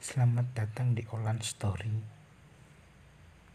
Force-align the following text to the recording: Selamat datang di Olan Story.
Selamat 0.00 0.56
datang 0.56 0.96
di 0.96 1.04
Olan 1.12 1.44
Story. 1.44 2.19